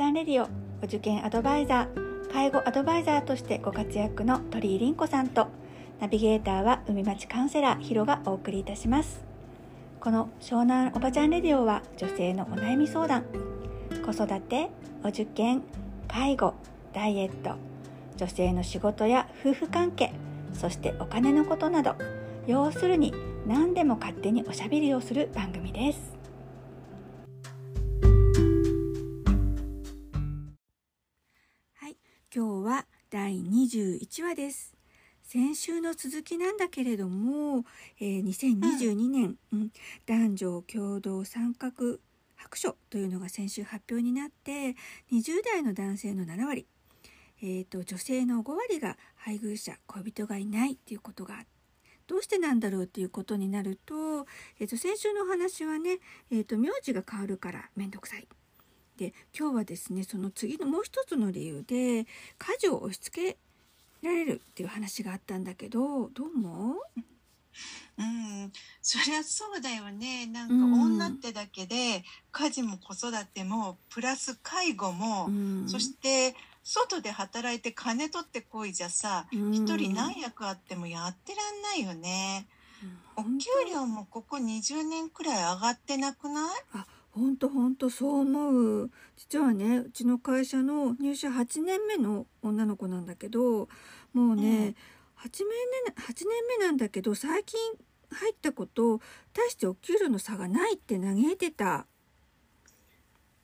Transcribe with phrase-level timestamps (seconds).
[0.00, 0.48] ちゃんレディオ
[0.82, 2.32] お受験アドバイザー。
[2.32, 5.48] 介護アドバイザーとしてご活躍の鳥居凛子さんと
[6.00, 9.22] ナビゲーターは海町カウンセラーヒロがお送りいたします。
[10.00, 13.26] この湘南おばちゃんレディオは女性のお悩み相談。
[14.02, 14.70] 子育て
[15.04, 15.60] お受験
[16.08, 16.54] 介護
[16.94, 17.56] ダイエット。
[18.16, 20.14] 女性の仕事や夫婦関係
[20.54, 21.94] そしてお金のことなど。
[22.46, 23.12] 要するに
[23.46, 26.19] 何でも勝手におしゃべりをする番組です。
[33.30, 34.74] 第21話です。
[35.22, 37.64] 先週の続きなんだけれども、
[38.00, 39.70] えー、2022年、うん、
[40.04, 41.70] 男女共同参画
[42.34, 44.74] 白書というのが先週発表になって
[45.12, 46.66] 20代の男性の7割、
[47.40, 51.44] えーと、女性の5割が配偶者恋人がいないっていうことが
[52.08, 54.26] どうしてなんだろうっていうことになると,、
[54.58, 56.00] えーと、先週のお話はね、
[56.32, 58.26] えーと、名字が変わるから面倒くさい。
[59.00, 62.06] で今日はですねその次のもう一つの理由で家
[62.58, 63.38] 事を押し付け
[64.02, 66.76] られるっていう話があったんだけどどう思う？
[67.98, 70.26] うん、そりゃそうだよね。
[70.26, 82.46] なんか女ってだけで、家事も子育ても、プラス介護も、うん、そして外で働いて金取ってこいじゃさ、一、うん、人何役あってもやってらんないよね。
[83.16, 83.28] お給
[83.70, 86.50] 料もここ20年くらい上がってなくない？
[87.20, 88.90] あ本当本当そう思う。
[89.16, 93.68] 実はねうちの会社の入社8年目の女の子なんだけど
[94.12, 94.74] もうね、
[95.18, 95.46] 8年
[95.86, 97.58] 目 ,8 年目なんだけど最近
[98.10, 99.00] 入ったこと
[99.32, 101.86] 大してお給料の差がないって嘆いてた。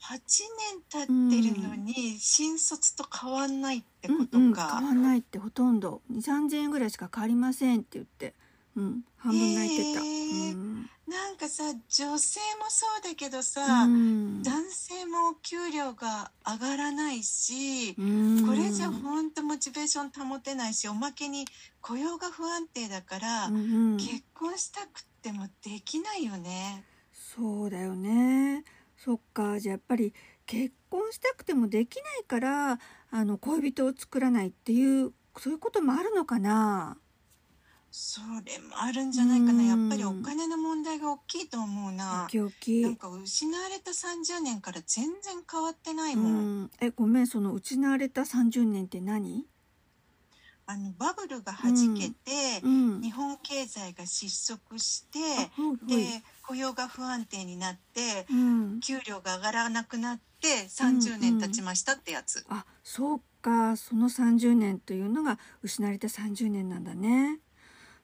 [0.00, 6.02] 8年経ってるのに、新卒と変わんないってことか、うんうん、変わんないってほとんど。
[6.10, 8.34] 2 3 0 0円ぐらいしか変わりませんって言って、
[8.78, 10.00] うん、半分泣いてた。
[10.00, 10.54] えー。
[10.54, 10.90] うん。
[11.08, 21.46] なんかさ女性もそうだけどさ、うん、男性も給料が上がらないし、うん、これじゃほんとモチベーション保てないしおまけに
[21.80, 26.84] 雇用が不安定だから、うん、結婚したくってもできないよね。
[27.34, 28.64] そうだよね。
[28.98, 29.58] そっか。
[29.60, 30.12] じゃあやっぱり
[30.44, 32.78] 結婚したくてもできないから
[33.10, 36.98] あの恋人を作らないっていうそういうこともあるのかな？
[38.00, 39.64] それもあるんじゃないかな。
[39.64, 42.28] やっぱりお金の問題が大きいと思うな。
[42.32, 42.80] 大き。
[42.80, 46.62] なんか失われた30年から全然変わってないもん。
[46.66, 49.44] んえ、ごめん、その失われた30年って何？
[50.66, 55.18] あのバブルがはじけて、うんうん、日本経済が失速して、
[55.88, 62.44] で雇用が不安定になって、うん、給料が上がらなくなって30年経ちましたってやつ。
[62.48, 67.40] うんうん、あそうかその30年というのが失われた30年なんだね。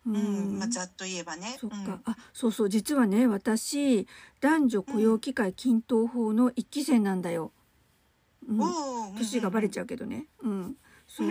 [0.07, 1.57] うん、まあ、ざっと言えばね。
[1.59, 4.07] そっか、うん、あ、そうそう、実はね、私、
[4.41, 7.53] 男女雇用機会均等法の一期生なんだよ。
[8.47, 10.27] うん、年がバレちゃうけどね。
[10.43, 10.77] うん。
[11.07, 11.29] そう。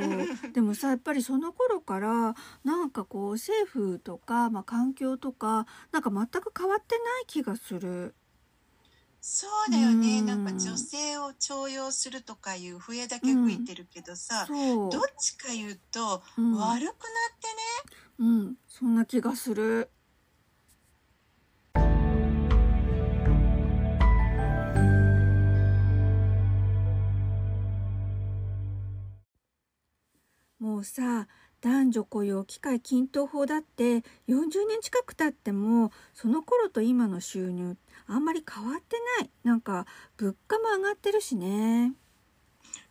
[0.53, 8.15] でもさやっぱりその頃からなんかこう政府とか、まあ、環境とかなんか全く変わってない気がする。
[9.25, 19.89] そうだよね、ん、なんか女性を重用するとかいう笛だけ吹いてるけどさ、うん、どっちか言うと、悪くなってねうん、そんな気がする。
[30.59, 31.27] もうさ
[31.59, 33.97] 男女雇用機会均等法だって
[34.29, 37.75] 40年近く経ってもその頃と今の収入
[38.07, 39.85] あんまり変わってないなんか
[40.15, 41.93] 物価も上がってるしね。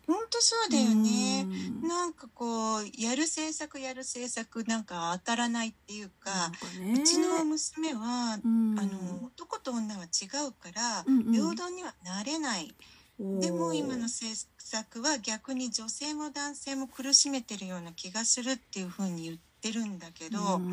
[0.06, 1.46] 本当そうだよね。
[1.82, 12.74] なんかこう、やる政策やる政策なんか当たらないっていうか、かね、うちの娘は、あの、男と女は違うから、平等にはなれない。
[13.18, 20.58] でも今の政策は逆に女性も男性も苦しめてるような気がするっていうふうに言ってるんだけど。
[20.58, 20.64] ね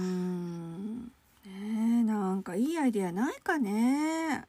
[1.45, 4.45] え、なんかいいアイデアないかね。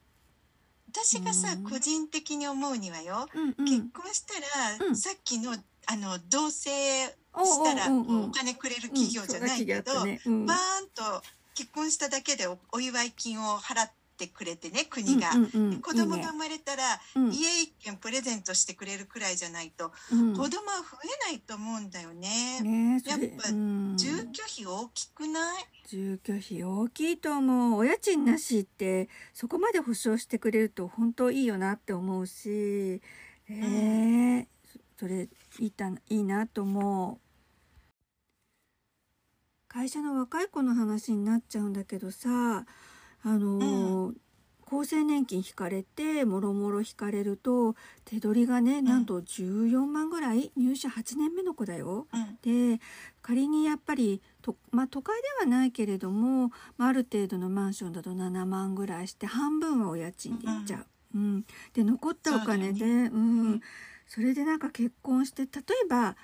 [0.93, 4.35] 私がさ、個人的に思うにはよ、うんうん、結婚した
[4.81, 5.53] ら、うん、さっきの
[5.87, 10.21] あの同棲したらお金くれる企業じゃないけど、ね。
[10.27, 11.23] うん、バーンと
[11.55, 22.61] 結婚しただけでお祝い金を払ってくれてね国が、うんうんうん、子供が生まれたら、いい家一軒プレゼントしてくれるくらいじゃないと、うん、子供は増えないと思うんだよね。
[22.61, 25.65] ねやっぱ、住居費大きくない？
[25.89, 27.81] 住居費大きいと思う。
[27.81, 33.03] お家賃なしってそこまで保証してくれると本当いいよなって思うし
[33.49, 34.47] えー、
[34.99, 35.29] それ
[35.59, 37.19] いいたいいなと思う。
[39.67, 42.67] 会社の若い子の話になっちゃうんだけどさ
[43.23, 44.17] あの、うん、
[44.71, 47.75] 厚生年金引かれてもろもろ引かれると
[48.05, 52.07] 手取りがねなんと14万ぐらい、入社8年目の子だよ。
[52.13, 52.39] うん、
[52.77, 52.81] で
[53.21, 60.87] 仮にやっぱりと、まあ、都会ではないけれども、まあ、ある程度のマンションだと7万ぐらいして半分はお家賃でいっちゃう。
[61.15, 61.45] うん、うん、
[61.75, 63.61] で残ったお金でう、ね、うん、
[64.07, 65.49] それでなんか結婚して例
[65.85, 66.17] えば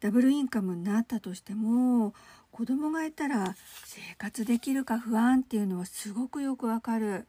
[0.00, 2.14] ダブルインカムになったとしても
[2.56, 3.54] 子供がいたら
[3.84, 7.26] 生活できるか不安っていうのはすごくよくわかる。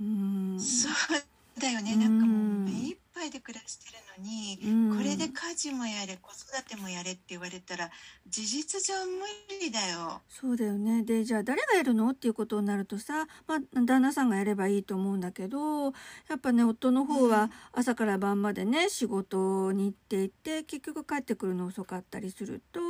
[0.00, 0.58] うん。
[0.58, 1.94] そうだよね。
[1.94, 2.96] なんかもう目いっ
[3.30, 4.58] で暮らしてるのに、
[4.90, 7.90] うん、これで家事もやれ子育てもやれって言われたら
[8.26, 9.26] 事実上無
[9.60, 10.22] 理だよ。
[10.28, 11.02] そうだよね。
[11.02, 15.90] でじゃあ誰がやるのっていうことになるとさ、まあ、旦那さんがやればいいと思うんだけどや
[16.36, 22.80] っぱね夫の方は朝から晩までね仕事に行っていて結局帰ってくるの遅かったりすると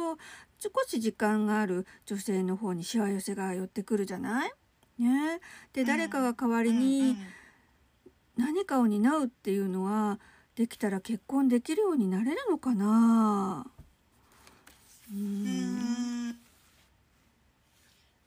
[0.59, 4.53] 少し時間がある女性の方にしわ寄せが寄ってくるじゃない？
[4.99, 5.41] ね、
[5.73, 7.17] で誰かが代わりに
[8.39, 10.19] 何かを担うっていうのは
[10.55, 13.67] できたら結婚できるようになれるのかな？
[15.13, 16.29] うん。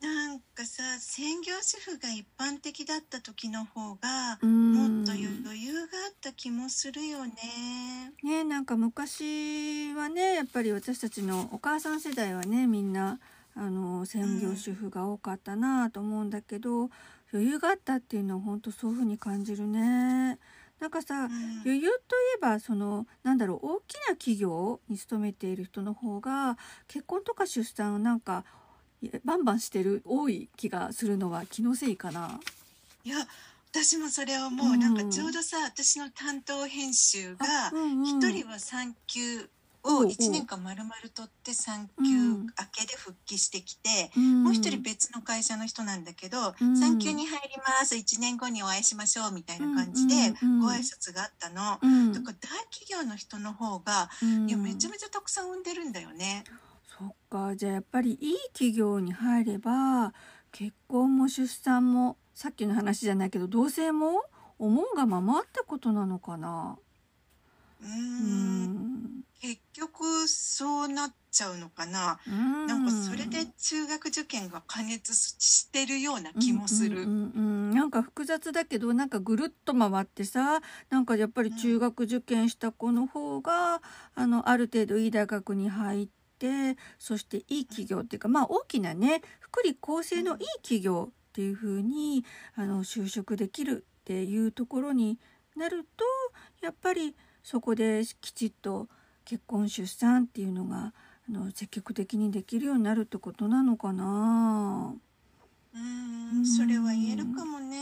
[0.01, 7.33] なんかさ専業主婦が一般的だった時の方がもっと余裕があった気もするよね。
[8.23, 13.19] ねなんか昔はねやっぱり私たちのお母さん世代はねみんな
[13.55, 16.89] あの専業主婦が多かったなと思うんだけど、うん、
[17.33, 20.39] 余裕があったっていうのは本当そういうふうに感じるね。
[20.79, 26.57] なんかさ、うん、余裕といえばそのなんだろう大きな企業に勤めている人の方が
[26.87, 28.43] 結婚とか出産をなんか
[29.23, 32.39] バンバンしてる多い気がするのは気のせいかな。
[33.03, 33.17] いや
[33.71, 37.45] 私もそれはもう、うん、なんかちょうどさ私の担当編集が
[38.03, 39.49] 一、人は産休
[39.83, 50.15] を1年間丸々取って産休明けで復帰してきて、うん、もう一人別の会社の人なんだけど、うん、産休に入ります1年後にお会いしましょうみたいな感じで
[50.61, 54.09] ご挨拶があったの、うん、だから大企業の人の方が、
[54.47, 56.43] いやめちゃめちゃたくさん産んでるんだよね。
[56.97, 57.55] そっか。
[57.55, 60.13] じゃあやっぱりいい企業に入れば
[60.51, 64.23] 結婚も出産もさっきの話じゃないけど同棲も
[64.59, 66.77] 思うがままあったことなのかな？
[67.81, 69.23] うん。
[69.41, 72.19] 結局そうなっちゃうのかな。
[72.29, 72.67] ん。
[72.67, 77.01] なんかそれで中学受験が加熱してるような気もする。
[77.01, 83.75] うんうんうん、なんか複雑だけどなんかぐるっと回ってさなんかやっぱり中学受験した子の方が、
[84.15, 86.07] うん、あのある程度いい大学に入っ
[86.37, 92.25] てそしていい企業っていうかまあ大きなね福利厚生のいい企業っていう風に
[92.55, 95.17] あの就職できるっていうところに
[95.55, 96.05] なると
[96.61, 98.87] やっぱりそこできちっと
[99.25, 100.93] 結婚出産っていうのが
[101.29, 104.93] あの積極的にできるようになるってことなのかな？
[105.73, 107.79] うんそれは言えるかもね。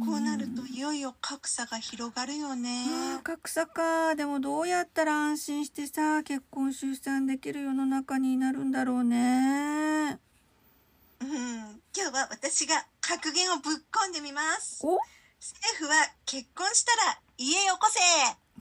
[0.00, 2.84] こうなるといよいよ格差が広がるよね。
[3.22, 4.16] 格差か。
[4.16, 10.18] でもどうやったら安心してさ結婚出産できる世の中になるんだろうね。
[11.20, 11.28] うん。
[11.96, 14.84] 今日は私が格言をぶっ込んでみます。
[14.84, 14.98] お？
[15.38, 15.94] 政府は
[16.26, 18.00] 結婚したら家よこせ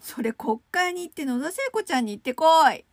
[0.03, 2.83] それ国会に行って野田聖子ちゃんに行ってこい。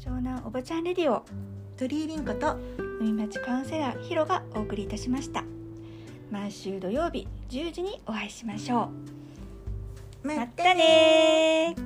[0.00, 1.22] 湘南おばちゃんレディオ
[1.76, 2.56] 鳥居凛子と
[3.00, 5.44] 海町カウンセラーヒロがお送りいたしました。
[6.30, 8.88] 毎週土曜日10時にお会いしましょ
[10.24, 10.26] う。
[10.26, 11.76] またね